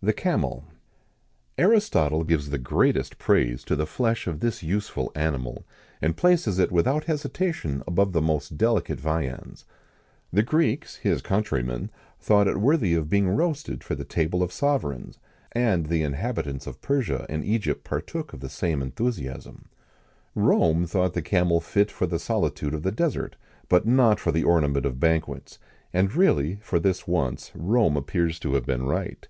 [0.00, 0.62] THE CAMEL.
[1.58, 5.64] Aristotle gives the greatest praise to the flesh of this useful animal,
[6.00, 9.64] and places it without hesitation above the most delicate viands.[XIX
[10.30, 14.52] 112] The Greeks, his countrymen, thought it worthy of being roasted for the table of
[14.52, 15.18] sovereigns,[XIX
[15.56, 19.68] 113] and the inhabitants of Persia and Egypt partook of the same enthusiasm.
[20.36, 23.34] Rome thought the camel fit for the solitude of the Desert,
[23.68, 25.58] but not for the ornament of banquets;
[25.92, 29.26] and really, for this once, Rome appears to have been right.